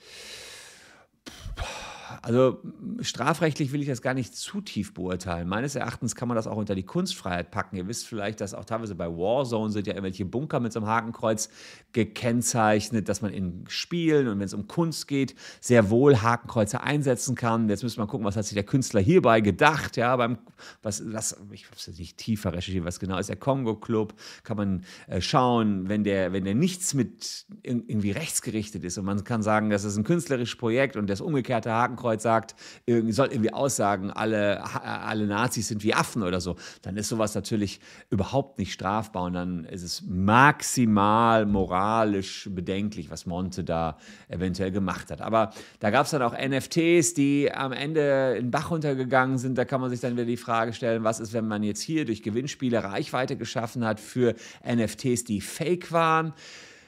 Also 2.22 2.60
strafrechtlich 3.02 3.72
will 3.72 3.82
ich 3.82 3.88
das 3.88 4.02
gar 4.02 4.14
nicht 4.14 4.36
zu 4.36 4.62
tief 4.62 4.94
beurteilen. 4.94 5.48
Meines 5.48 5.76
Erachtens 5.76 6.16
kann 6.16 6.28
man 6.28 6.36
das 6.36 6.48
auch 6.48 6.58
unter 6.58 6.76
die 6.76 6.84
Kunstfreiheit 6.84 7.52
packen. 7.52 7.76
Ihr 7.76 7.88
wisst 7.88 8.08
vielleicht, 8.08 8.42
dass 8.42 8.54
auch 8.54 8.66
teilweise 8.66 8.96
bei 8.96 9.08
Warzone 9.08 9.72
sind 9.72 9.88
ja 9.88 9.94
irgendwelche 9.94 10.26
Bunker 10.26 10.60
mit 10.60 10.74
so 10.74 10.80
einem 10.80 10.88
Hakenkreuz 10.88 11.50
gekennzeichnet, 11.94 13.10
dass 13.10 13.22
man 13.22 13.32
in 13.34 13.66
Spielen 13.68 14.28
und 14.28 14.40
wenn 14.40 14.46
es 14.46 14.54
um 14.54 14.68
Kunst 14.68 15.08
geht, 15.08 15.36
sehr 15.60 15.90
wohl 15.90 16.22
Hakenkreuze 16.22 16.82
einsetzen 16.82 17.36
kann. 17.36 17.70
Jetzt 17.70 17.84
müssen 17.84 18.00
wir 18.00 18.08
gucken, 18.08 18.26
was 18.26 18.36
hat 18.36 18.46
sich 18.46 18.56
der 18.56 18.64
Künstler 18.64 19.02
hierbei 19.02 19.42
gedacht. 19.42 19.98
Ja, 19.98 20.16
beim, 20.16 20.38
was, 20.84 21.04
was, 21.12 21.38
ich 21.52 21.66
habe 21.66 21.76
es 21.76 21.88
nicht 22.00 22.18
tiefer 22.18 22.54
recherchiert, 22.54 22.86
was 22.86 23.00
genau 23.00 23.18
ist 23.18 23.30
der 23.30 23.36
Kongo 23.36 23.76
Club, 23.76 24.14
kann 24.44 24.58
man 24.58 24.84
äh, 25.08 25.22
schauen, 25.22 25.90
wenn 25.90 26.04
der, 26.04 26.34
wenn 26.34 26.46
der 26.46 26.56
nichts 26.56 26.94
mit 26.94 27.46
irgendwie 27.64 28.12
rechtsgerichtet 28.12 28.84
ist 28.84 28.98
und 28.98 29.06
man 29.06 29.24
kann 29.24 29.42
sagen, 29.42 29.70
das 29.70 29.84
ist 29.84 29.98
ein 29.98 30.04
künstlerisches 30.04 30.58
Projekt 30.58 30.96
und 30.96 31.10
das 31.10 31.22
umgekehrte 31.22 31.72
Hakenkreuz 31.72 31.97
Hakenkreuz 31.98 32.24
sagt, 32.24 32.56
soll 32.88 33.28
irgendwie 33.28 33.54
aussagen, 33.54 34.12
alle, 34.12 34.64
alle 34.84 35.26
Nazis 35.26 35.68
sind 35.68 35.84
wie 35.84 35.94
Affen 35.94 36.24
oder 36.24 36.40
so, 36.40 36.56
dann 36.82 36.98
ist 36.98 37.10
sowas 37.10 37.36
natürlich 37.36 37.80
überhaupt 38.10 38.60
nicht 38.60 38.74
strafbar 38.74 39.24
und 39.24 39.34
dann 39.34 39.66
ist 39.66 39.84
es 39.84 40.04
maximal 40.08 41.46
moralisch 41.46 42.50
bedenklich, 42.52 43.10
was 43.10 43.26
Monte 43.26 43.64
da 43.64 43.98
eventuell 44.28 44.72
gemacht 44.72 45.12
hat. 45.12 45.22
Aber 45.22 45.52
da 45.80 45.90
gab 45.90 46.06
es 46.06 46.12
dann 46.12 46.22
auch 46.22 46.34
NFTs, 46.34 47.14
die 47.14 47.52
am 47.52 47.72
Ende 47.72 48.36
in 48.38 48.52
Bach 48.52 48.72
runtergegangen 48.72 49.38
sind. 49.38 49.58
Da 49.58 49.66
kann 49.66 49.82
man 49.82 49.90
sich 49.90 50.00
dann 50.00 50.14
wieder 50.14 50.26
die 50.26 50.38
Frage 50.38 50.74
stellen, 50.74 51.04
was 51.04 51.20
ist, 51.20 51.34
wenn 51.34 51.48
man 51.48 51.64
jetzt 51.64 51.82
hier 51.82 52.06
durch 52.06 52.22
Gewinnspiele 52.22 52.84
Reichweite 52.84 53.38
geschaffen 53.38 53.86
hat 53.86 54.00
für 54.00 54.36
NFTs, 54.66 55.24
die 55.24 55.42
fake 55.42 55.92
waren. 55.92 56.34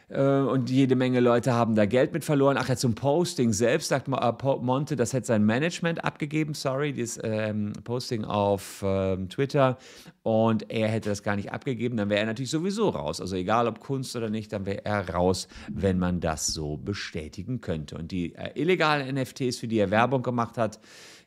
Äh, 0.09 0.21
und 0.21 0.69
jede 0.69 0.95
Menge 0.95 1.19
Leute 1.19 1.53
haben 1.53 1.75
da 1.75 1.85
Geld 1.85 2.13
mit 2.13 2.25
verloren. 2.25 2.57
Ach 2.59 2.67
ja, 2.67 2.75
zum 2.75 2.95
Posting 2.95 3.53
selbst 3.53 3.89
sagt 3.89 4.07
äh, 4.07 4.55
Monte, 4.61 4.95
das 4.95 5.13
hätte 5.13 5.27
sein 5.27 5.45
Management 5.45 6.03
abgegeben, 6.03 6.53
sorry, 6.53 6.93
dieses 6.93 7.19
ähm, 7.23 7.73
Posting 7.83 8.25
auf 8.25 8.83
ähm, 8.85 9.29
Twitter. 9.29 9.77
Und 10.23 10.71
er 10.71 10.87
hätte 10.87 11.09
das 11.09 11.23
gar 11.23 11.35
nicht 11.35 11.51
abgegeben, 11.51 11.97
dann 11.97 12.09
wäre 12.09 12.21
er 12.21 12.25
natürlich 12.25 12.51
sowieso 12.51 12.89
raus. 12.89 13.21
Also 13.21 13.35
egal 13.35 13.67
ob 13.67 13.79
Kunst 13.79 14.15
oder 14.15 14.29
nicht, 14.29 14.51
dann 14.51 14.65
wäre 14.65 14.83
er 14.85 15.09
raus, 15.09 15.47
wenn 15.71 15.99
man 15.99 16.19
das 16.19 16.47
so 16.47 16.77
bestätigen 16.77 17.61
könnte. 17.61 17.97
Und 17.97 18.11
die 18.11 18.35
äh, 18.35 18.59
illegalen 18.59 19.15
NFTs, 19.15 19.57
für 19.57 19.67
die 19.67 19.77
er 19.77 19.91
Werbung 19.91 20.23
gemacht 20.23 20.57
hat, 20.57 20.79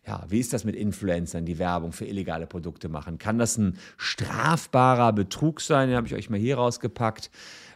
ja, 0.04 0.24
wie 0.28 0.40
ist 0.40 0.52
das 0.52 0.64
mit 0.64 0.74
Influencern, 0.74 1.44
die 1.44 1.60
Werbung 1.60 1.92
für 1.92 2.04
illegale 2.04 2.48
Produkte 2.48 2.88
machen? 2.88 3.18
Kann 3.18 3.38
das 3.38 3.56
ein 3.56 3.78
strafbarer 3.96 5.12
Betrug 5.12 5.60
sein? 5.60 5.88
Den 5.88 5.96
habe 5.96 6.08
ich 6.08 6.14
euch 6.14 6.28
mal 6.28 6.40
hier 6.40 6.56
rausgepackt 6.56 7.30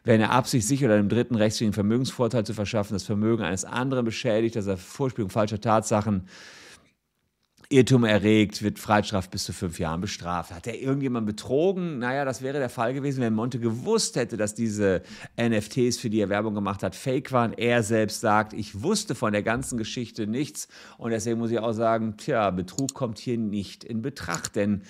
wer 0.06 0.14
in 0.14 0.20
der 0.20 0.30
Absicht, 0.30 0.66
sich 0.66 0.84
oder 0.84 0.94
einem 0.94 1.08
Dritten 1.08 1.34
rechtswidrigen 1.34 1.74
Vermögensvorteil 1.74 2.46
zu 2.46 2.54
verschaffen, 2.54 2.94
das 2.94 3.02
Vermögen 3.02 3.42
eines 3.42 3.64
anderen 3.64 4.04
beschädigt, 4.04 4.56
also 4.56 4.76
Vorspielung 4.76 5.30
falscher 5.30 5.60
Tatsachen, 5.60 6.28
Irrtum 7.68 8.04
erregt, 8.04 8.62
wird 8.62 8.78
Freiheitsstrafe 8.78 9.28
bis 9.30 9.42
zu 9.42 9.52
fünf 9.52 9.80
Jahren 9.80 10.00
bestraft. 10.00 10.52
Hat 10.52 10.68
er 10.68 10.80
irgendjemand 10.80 11.26
betrogen? 11.26 11.98
Naja, 11.98 12.24
das 12.24 12.40
wäre 12.40 12.60
der 12.60 12.68
Fall 12.68 12.94
gewesen, 12.94 13.20
wenn 13.20 13.34
Monte 13.34 13.58
gewusst 13.58 14.14
hätte, 14.14 14.36
dass 14.36 14.54
diese 14.54 15.02
NFTs, 15.36 15.98
für 15.98 16.08
die 16.08 16.20
er 16.20 16.28
Werbung 16.28 16.54
gemacht 16.54 16.84
hat, 16.84 16.94
fake 16.94 17.32
waren. 17.32 17.52
Er 17.54 17.82
selbst 17.82 18.20
sagt, 18.20 18.52
ich 18.52 18.84
wusste 18.84 19.16
von 19.16 19.32
der 19.32 19.42
ganzen 19.42 19.78
Geschichte 19.78 20.28
nichts. 20.28 20.68
Und 20.96 21.10
deswegen 21.10 21.38
muss 21.38 21.50
ich 21.50 21.58
auch 21.58 21.72
sagen, 21.72 22.16
tja, 22.16 22.50
Betrug 22.52 22.94
kommt 22.94 23.18
hier 23.18 23.36
nicht 23.36 23.82
in 23.82 24.00
Betracht. 24.00 24.54
Denn 24.54 24.82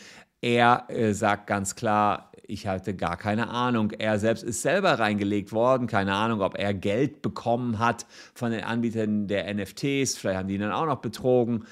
er 0.46 0.84
äh, 0.88 1.12
sagt 1.12 1.48
ganz 1.48 1.74
klar, 1.74 2.30
ich 2.46 2.68
hatte 2.68 2.94
gar 2.94 3.16
keine 3.16 3.50
Ahnung. 3.50 3.90
Er 3.90 4.20
selbst 4.20 4.44
ist 4.44 4.62
selber 4.62 5.00
reingelegt 5.00 5.50
worden. 5.50 5.88
Keine 5.88 6.14
Ahnung, 6.14 6.40
ob 6.40 6.56
er 6.56 6.72
Geld 6.72 7.20
bekommen 7.20 7.80
hat 7.80 8.06
von 8.32 8.52
den 8.52 8.62
Anbietern 8.62 9.26
der 9.26 9.52
NFTs. 9.52 10.16
Vielleicht 10.16 10.38
haben 10.38 10.46
die 10.46 10.54
ihn 10.54 10.60
dann 10.60 10.70
auch 10.70 10.86
noch 10.86 11.00
betrogen 11.00 11.64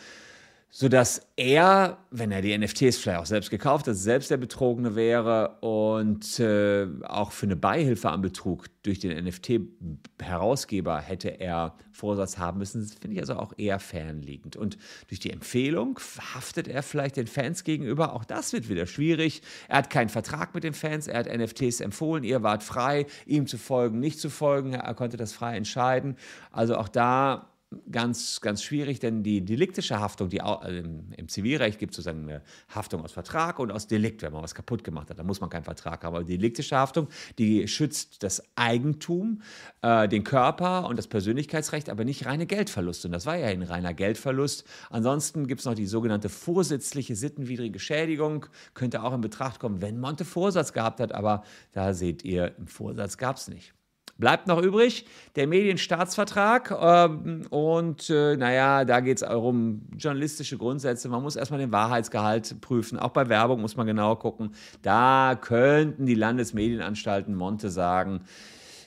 sodass 0.77 1.29
er, 1.37 1.99
wenn 2.11 2.33
er 2.33 2.43
die 2.43 2.59
NFTs 2.59 2.97
vielleicht 2.97 3.21
auch 3.21 3.27
selbst 3.27 3.49
gekauft 3.49 3.87
hat, 3.87 3.95
selbst 3.95 4.33
der 4.33 4.39
Betrogene 4.39 4.97
wäre 4.97 5.59
und 5.61 6.41
äh, 6.41 6.89
auch 7.05 7.31
für 7.31 7.47
eine 7.47 7.55
Beihilfe 7.55 8.11
am 8.11 8.23
Betrug 8.23 8.67
durch 8.83 8.99
den 8.99 9.25
NFT-Herausgeber 9.25 11.01
hätte 11.01 11.29
er 11.29 11.77
Vorsatz 11.93 12.39
haben 12.39 12.59
müssen. 12.59 12.81
Das 12.81 12.95
finde 12.95 13.15
ich 13.15 13.21
also 13.21 13.37
auch 13.37 13.53
eher 13.57 13.79
fernliegend. 13.79 14.57
Und 14.57 14.77
durch 15.07 15.21
die 15.21 15.31
Empfehlung 15.31 16.01
haftet 16.35 16.67
er 16.67 16.83
vielleicht 16.83 17.19
den 17.19 17.29
Fans 17.29 17.63
gegenüber. 17.63 18.13
Auch 18.13 18.25
das 18.25 18.53
wird 18.53 18.69
wieder 18.69 18.87
schwierig. 18.87 19.43
Er 19.69 19.77
hat 19.77 19.91
keinen 19.91 20.09
Vertrag 20.09 20.57
mit 20.57 20.65
den 20.65 20.75
Fans, 20.75 21.07
er 21.07 21.21
hat 21.21 21.33
NFTs 21.33 21.79
empfohlen, 21.83 22.25
ihr 22.25 22.43
wart 22.43 22.65
frei, 22.65 23.07
ihm 23.27 23.47
zu 23.47 23.59
folgen, 23.59 24.01
nicht 24.01 24.19
zu 24.19 24.29
folgen. 24.29 24.73
Er 24.75 24.95
konnte 24.95 25.19
das 25.19 25.35
frei 25.35 25.57
entscheiden. 25.57 26.17
Also 26.51 26.77
auch 26.77 26.89
da 26.89 27.54
ganz, 27.91 28.41
ganz 28.41 28.63
schwierig, 28.63 29.01
denn 29.01 29.23
die 29.23 29.45
deliktische 29.45 30.01
Haftung, 30.01 30.29
die 30.29 30.41
also 30.41 30.77
im, 30.77 31.29
Zivilrecht 31.29 31.79
gibt 31.79 31.93
es 31.93 31.97
sozusagen 31.97 32.29
eine 32.29 32.43
Haftung 32.69 33.03
aus 33.03 33.13
Vertrag 33.13 33.59
und 33.59 33.71
aus 33.71 33.87
Delikt, 33.87 34.23
wenn 34.23 34.33
man 34.33 34.43
was 34.43 34.55
kaputt 34.55 34.85
gemacht 34.85 35.11
hat, 35.11 35.19
da 35.19 35.23
muss 35.23 35.41
man 35.41 35.51
keinen 35.51 35.65
Vertrag 35.65 36.05
haben. 36.05 36.15
Aber 36.15 36.25
die 36.25 36.37
deliktische 36.37 36.77
Haftung, 36.77 37.09
die 37.39 37.67
schützt 37.69 38.23
das 38.23 38.43
Eigentum, 38.57 39.43
äh, 39.83 40.09
den 40.09 40.25
Körper 40.25 40.87
und 40.87 40.99
das 40.99 41.07
Persönlichkeitsrecht, 41.07 41.89
aber 41.89 42.05
nicht 42.05 42.27
reine 42.27 42.47
Geldverluste. 42.47 43.09
Und 43.09 43.13
das 43.13 43.27
war 43.27 43.37
ja 43.37 43.47
ein 43.47 43.63
reiner 43.63 43.95
Geldverlust. 43.95 44.65
Ansonsten 44.91 45.47
gibt 45.47 45.61
es 45.61 45.67
noch 45.67 45.75
die 45.75 45.87
sogenannte 45.87 46.29
vorsätzliche 46.29 47.17
sittenwidrige 47.17 47.79
Schädigung, 47.79 48.47
könnte 48.75 49.03
auch 49.03 49.15
in 49.15 49.21
Betracht 49.21 49.61
kommen, 49.61 49.81
wenn 49.81 50.01
Monte 50.01 50.25
Vorsatz 50.25 50.73
gehabt 50.73 51.01
hat, 51.01 51.13
aber 51.13 51.45
da 51.73 51.95
seht 51.95 52.25
ihr, 52.25 52.57
im 52.59 52.67
Vorsatz 52.67 53.19
gab 53.19 53.37
es 53.37 53.49
nicht. 53.49 53.75
Bleibt 54.17 54.47
noch 54.47 54.63
übrig 54.63 55.07
der 55.35 55.47
Medienstaatsvertrag. 55.47 56.71
Ähm, 56.81 57.43
und 57.51 58.09
äh, 58.11 58.37
naja, 58.37 58.85
da 58.85 59.01
geht 59.01 59.23
es 59.23 59.29
um 59.29 59.83
journalistische 59.97 60.57
Grundsätze. 60.57 61.09
Man 61.09 61.23
muss 61.23 61.37
erstmal 61.37 61.61
den 61.61 61.73
Wahrheitsgehalt 61.73 62.61
prüfen. 62.61 62.99
Auch 62.99 63.11
bei 63.11 63.29
Werbung 63.29 63.61
muss 63.61 63.77
man 63.77 63.87
genau 63.87 64.15
gucken. 64.17 64.55
Da 64.83 65.37
könnten 65.41 66.07
die 66.07 66.15
Landesmedienanstalten 66.15 67.35
Monte 67.35 67.71
sagen, 67.71 68.21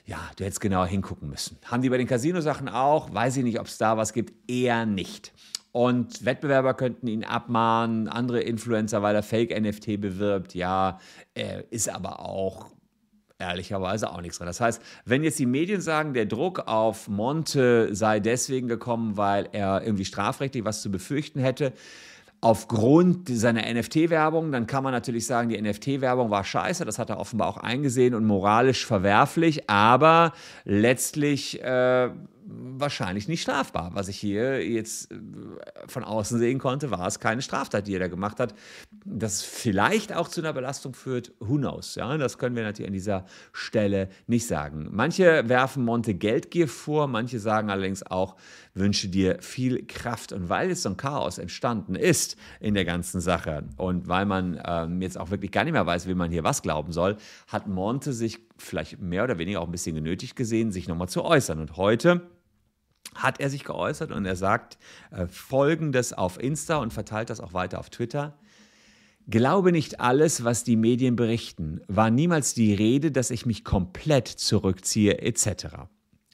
ja, 0.05 0.19
du 0.38 0.46
hättest 0.46 0.62
genauer 0.62 0.88
hingucken 0.88 1.29
müssen. 1.29 1.57
Haben 1.65 1.81
die 1.81 1.89
bei 1.89 1.98
den 1.98 2.07
Casino-Sachen 2.07 2.69
auch? 2.69 3.13
Weiß 3.13 3.36
ich 3.36 3.43
nicht, 3.43 3.60
ob 3.60 3.67
es 3.67 3.77
da 3.77 3.98
was 3.98 4.13
gibt. 4.13 4.34
Eher 4.50 4.86
nicht. 4.86 5.34
Und 5.74 6.24
Wettbewerber 6.25 6.74
könnten 6.74 7.07
ihn 7.07 7.25
abmahnen, 7.25 8.07
andere 8.07 8.39
Influencer, 8.39 9.01
weil 9.01 9.15
er 9.15 9.24
Fake-NFT 9.24 10.00
bewirbt. 10.00 10.55
Ja, 10.55 11.00
äh, 11.34 11.63
ist 11.69 11.89
aber 11.89 12.22
auch 12.22 12.72
ehrlicherweise 13.39 14.12
auch 14.12 14.22
nichts 14.22 14.38
dran. 14.38 14.48
Das 14.48 14.60
heißt, 14.60 14.82
wenn 15.06 15.24
jetzt 15.24 15.39
die 15.39 15.46
Medien 15.46 15.82
sagen, 15.82 16.13
der 16.13 16.25
Druck 16.25 16.67
auf 16.67 17.08
Monte 17.08 17.94
sei 17.94 18.20
deswegen 18.20 18.67
gekommen, 18.67 19.17
weil 19.17 19.50
er 19.51 19.84
irgendwie 19.84 20.06
strafrechtlich 20.06 20.65
was 20.65 20.82
zu 20.82 20.91
befürchten 20.91 21.39
hätte, 21.39 21.74
aufgrund 22.41 23.29
seiner 23.29 23.62
NFT-Werbung, 23.74 24.51
dann 24.51 24.67
kann 24.67 24.84
man 24.84 24.94
natürlich 24.94 25.25
sagen, 25.25 25.50
die 25.50 25.60
NFT-Werbung 25.60 26.29
war 26.29 26.44
scheiße, 26.44 26.86
das 26.86 27.00
hat 27.00 27.10
er 27.10 27.20
offenbar 27.20 27.48
auch 27.48 27.58
eingesehen 27.58 28.13
und 28.13 28.25
moralisch 28.25 28.86
verwerflich, 28.86 29.70
aber 29.70 30.34
letztlich 30.63 31.62
äh, 31.63 32.10
wahrscheinlich 32.48 33.27
nicht 33.27 33.41
strafbar. 33.41 33.91
Was 33.94 34.08
ich 34.08 34.17
hier 34.17 34.65
jetzt 34.65 35.12
äh, 35.12 35.15
von 35.88 36.03
außen 36.03 36.38
sehen 36.38 36.60
konnte, 36.60 36.91
war 36.91 37.08
es 37.08 37.20
keine 37.20 37.41
Straftat, 37.41 37.88
die 37.88 37.94
er 37.94 38.00
da 38.00 38.08
gemacht 38.08 38.39
hat. 38.39 38.53
Das 39.09 39.41
vielleicht 39.41 40.13
auch 40.13 40.27
zu 40.27 40.41
einer 40.41 40.51
Belastung 40.51 40.93
führt, 40.93 41.31
who 41.39 41.55
knows. 41.55 41.95
Ja? 41.95 42.17
Das 42.17 42.37
können 42.37 42.57
wir 42.57 42.63
natürlich 42.63 42.89
an 42.89 42.93
dieser 42.93 43.25
Stelle 43.53 44.09
nicht 44.27 44.45
sagen. 44.47 44.89
Manche 44.91 45.47
werfen 45.47 45.85
Monte 45.85 46.13
Geldgier 46.13 46.67
vor, 46.67 47.07
manche 47.07 47.39
sagen 47.39 47.69
allerdings 47.69 48.03
auch, 48.03 48.35
wünsche 48.73 49.07
dir 49.07 49.37
viel 49.41 49.85
Kraft. 49.87 50.33
Und 50.33 50.49
weil 50.49 50.69
jetzt 50.69 50.81
so 50.81 50.89
ein 50.89 50.97
Chaos 50.97 51.37
entstanden 51.37 51.95
ist 51.95 52.35
in 52.59 52.73
der 52.73 52.83
ganzen 52.83 53.21
Sache 53.21 53.63
und 53.77 54.09
weil 54.09 54.25
man 54.25 54.61
ähm, 54.65 55.01
jetzt 55.01 55.17
auch 55.17 55.31
wirklich 55.31 55.51
gar 55.51 55.63
nicht 55.63 55.73
mehr 55.73 55.85
weiß, 55.85 56.07
wie 56.07 56.13
man 56.13 56.29
hier 56.29 56.43
was 56.43 56.61
glauben 56.61 56.91
soll, 56.91 57.15
hat 57.47 57.67
Monte 57.67 58.11
sich 58.11 58.39
vielleicht 58.57 58.99
mehr 58.99 59.23
oder 59.23 59.37
weniger 59.37 59.61
auch 59.61 59.67
ein 59.67 59.71
bisschen 59.71 59.95
genötigt 59.95 60.35
gesehen, 60.35 60.71
sich 60.71 60.87
nochmal 60.89 61.07
zu 61.07 61.23
äußern. 61.23 61.59
Und 61.59 61.77
heute 61.77 62.23
hat 63.15 63.39
er 63.39 63.49
sich 63.49 63.63
geäußert 63.63 64.11
und 64.11 64.25
er 64.25 64.35
sagt 64.35 64.77
äh, 65.11 65.27
Folgendes 65.27 66.13
auf 66.13 66.39
Insta 66.39 66.77
und 66.77 66.93
verteilt 66.93 67.29
das 67.29 67.39
auch 67.39 67.53
weiter 67.53 67.79
auf 67.79 67.89
Twitter. 67.89 68.37
Glaube 69.29 69.74
nicht 69.74 70.00
alles, 70.00 70.46
was 70.46 70.63
die 70.63 70.77
Medien 70.77 71.17
berichten. 71.17 71.81
War 71.88 72.10
niemals 72.10 72.53
die 72.53 72.74
Rede, 72.74 73.12
dass 73.12 73.29
ich 73.29 73.46
mich 73.46 73.65
komplett 73.65 74.29
zurückziehe, 74.29 75.19
etc. 75.19 75.88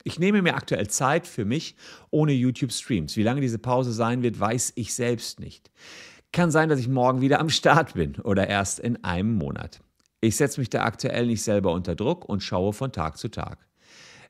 Ich 0.03 0.19
nehme 0.19 0.43
mir 0.43 0.53
aktuell 0.55 0.87
Zeit 0.87 1.25
für 1.25 1.43
mich 1.43 1.75
ohne 2.11 2.33
YouTube-Streams. 2.33 3.17
Wie 3.17 3.23
lange 3.23 3.41
diese 3.41 3.57
Pause 3.57 3.91
sein 3.91 4.21
wird, 4.21 4.39
weiß 4.39 4.73
ich 4.75 4.93
selbst 4.93 5.39
nicht. 5.39 5.71
Kann 6.31 6.51
sein, 6.51 6.69
dass 6.69 6.79
ich 6.79 6.87
morgen 6.87 7.21
wieder 7.21 7.39
am 7.39 7.49
Start 7.49 7.95
bin 7.95 8.17
oder 8.17 8.47
erst 8.47 8.79
in 8.79 9.03
einem 9.03 9.33
Monat. 9.37 9.81
Ich 10.21 10.35
setze 10.35 10.59
mich 10.59 10.69
da 10.69 10.83
aktuell 10.83 11.25
nicht 11.25 11.41
selber 11.41 11.71
unter 11.71 11.95
Druck 11.95 12.29
und 12.29 12.43
schaue 12.43 12.73
von 12.73 12.91
Tag 12.91 13.17
zu 13.17 13.29
Tag. 13.29 13.65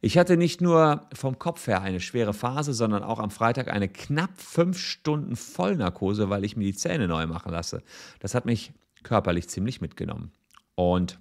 Ich 0.05 0.17
hatte 0.17 0.36
nicht 0.36 0.60
nur 0.60 1.07
vom 1.13 1.39
Kopf 1.39 1.65
her 1.67 1.81
eine 1.81 2.01
schwere 2.01 2.33
Phase, 2.33 2.74
sondern 2.74 3.03
auch 3.03 3.19
am 3.19 3.31
Freitag 3.31 3.69
eine 3.69 3.88
knapp 3.88 4.38
fünf 4.38 4.77
Stunden 4.77 5.38
Vollnarkose, 5.38 6.29
weil 6.29 6.43
ich 6.43 6.57
mir 6.57 6.65
die 6.65 6.75
Zähne 6.75 7.07
neu 7.07 7.25
machen 7.25 7.53
lasse. 7.53 7.81
Das 8.19 8.36
hat 8.36 8.43
mich 8.43 8.74
körperlich 9.03 9.48
ziemlich 9.48 9.79
mitgenommen. 9.79 10.33
Und 10.75 11.19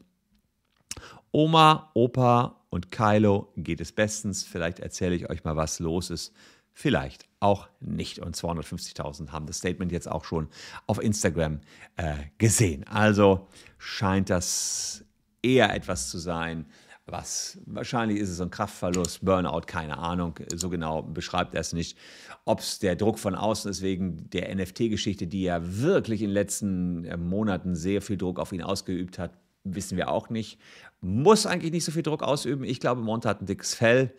Oma, 1.30 1.92
Opa 1.94 2.56
und 2.70 2.90
Kylo 2.90 3.52
geht 3.56 3.80
es 3.80 3.92
bestens. 3.92 4.42
Vielleicht 4.42 4.80
erzähle 4.80 5.14
ich 5.14 5.30
euch 5.30 5.44
mal, 5.44 5.54
was 5.54 5.78
los 5.78 6.10
ist. 6.10 6.34
Vielleicht 6.72 7.28
auch 7.38 7.68
nicht. 7.78 8.18
Und 8.18 8.34
250.000 8.34 9.30
haben 9.30 9.46
das 9.46 9.58
Statement 9.58 9.92
jetzt 9.92 10.10
auch 10.10 10.24
schon 10.24 10.48
auf 10.88 11.00
Instagram 11.00 11.60
äh, 11.94 12.14
gesehen. 12.38 12.84
Also 12.88 13.46
scheint 13.78 14.28
das 14.28 15.04
eher 15.40 15.72
etwas 15.72 16.10
zu 16.10 16.18
sein, 16.18 16.66
was 17.06 17.58
wahrscheinlich 17.66 18.18
ist 18.18 18.30
es 18.30 18.36
so 18.36 18.44
ein 18.44 18.50
Kraftverlust, 18.50 19.24
Burnout, 19.24 19.62
keine 19.66 19.98
Ahnung, 19.98 20.38
so 20.54 20.70
genau 20.70 21.02
beschreibt 21.02 21.54
er 21.54 21.60
es 21.60 21.72
nicht. 21.72 21.98
Ob 22.44 22.60
es 22.60 22.78
der 22.78 22.96
Druck 22.96 23.18
von 23.18 23.34
außen 23.34 23.70
ist 23.70 23.82
wegen 23.82 24.30
der 24.30 24.54
NFT-Geschichte, 24.54 25.26
die 25.26 25.42
ja 25.42 25.60
wirklich 25.62 26.22
in 26.22 26.28
den 26.28 26.34
letzten 26.34 27.04
äh, 27.04 27.16
Monaten 27.16 27.74
sehr 27.74 28.02
viel 28.02 28.16
Druck 28.16 28.38
auf 28.38 28.52
ihn 28.52 28.62
ausgeübt 28.62 29.18
hat, 29.18 29.32
wissen 29.64 29.96
wir 29.96 30.08
auch 30.08 30.30
nicht. 30.30 30.58
Muss 31.00 31.46
eigentlich 31.46 31.72
nicht 31.72 31.84
so 31.84 31.92
viel 31.92 32.02
Druck 32.02 32.22
ausüben. 32.22 32.64
Ich 32.64 32.80
glaube, 32.80 33.00
Monte 33.02 33.28
hat 33.28 33.40
ein 33.40 33.46
dickes 33.46 33.74
Fell 33.74 34.14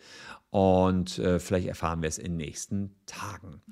und 0.50 1.18
äh, 1.18 1.38
vielleicht 1.38 1.66
erfahren 1.66 2.02
wir 2.02 2.08
es 2.08 2.18
in 2.18 2.32
den 2.32 2.36
nächsten 2.36 2.94
Tagen. 3.06 3.62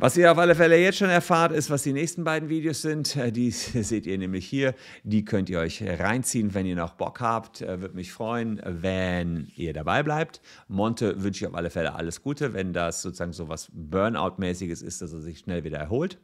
Was 0.00 0.16
ihr 0.16 0.30
auf 0.30 0.38
alle 0.38 0.54
Fälle 0.54 0.78
jetzt 0.78 0.98
schon 0.98 1.10
erfahrt, 1.10 1.50
ist, 1.50 1.70
was 1.70 1.82
die 1.82 1.92
nächsten 1.92 2.22
beiden 2.22 2.48
Videos 2.48 2.82
sind. 2.82 3.16
Äh, 3.16 3.32
die 3.32 3.50
seht 3.50 4.06
ihr 4.06 4.16
nämlich 4.16 4.46
hier. 4.46 4.74
Die 5.02 5.24
könnt 5.24 5.50
ihr 5.50 5.58
euch 5.58 5.82
reinziehen, 5.82 6.54
wenn 6.54 6.66
ihr 6.66 6.76
noch 6.76 6.92
Bock 6.92 7.20
habt. 7.20 7.62
Äh, 7.62 7.80
Würde 7.80 7.96
mich 7.96 8.12
freuen, 8.12 8.60
wenn 8.64 9.50
ihr 9.56 9.72
dabei 9.72 10.04
bleibt. 10.04 10.40
Monte 10.68 11.20
wünsche 11.24 11.44
ich 11.44 11.48
auf 11.48 11.56
alle 11.56 11.70
Fälle 11.70 11.94
alles 11.94 12.22
Gute, 12.22 12.54
wenn 12.54 12.72
das 12.72 13.02
sozusagen 13.02 13.32
so 13.32 13.48
was 13.48 13.72
Burnout-mäßiges 13.72 14.82
ist, 14.82 15.02
dass 15.02 15.12
er 15.12 15.20
sich 15.20 15.40
schnell 15.40 15.64
wieder 15.64 15.78
erholt. 15.78 16.18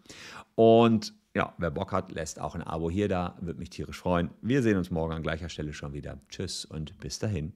Und 0.54 1.14
ja, 1.34 1.52
wer 1.58 1.70
Bock 1.70 1.92
hat, 1.92 2.12
lässt 2.12 2.40
auch 2.40 2.54
ein 2.54 2.62
Abo 2.62 2.90
hier 2.90 3.08
da. 3.08 3.36
Würde 3.40 3.58
mich 3.58 3.70
tierisch 3.70 3.98
freuen. 3.98 4.30
Wir 4.40 4.62
sehen 4.62 4.76
uns 4.76 4.90
morgen 4.90 5.12
an 5.12 5.22
gleicher 5.22 5.48
Stelle 5.48 5.72
schon 5.72 5.92
wieder. 5.92 6.20
Tschüss 6.28 6.64
und 6.64 6.98
bis 7.00 7.18
dahin. 7.18 7.52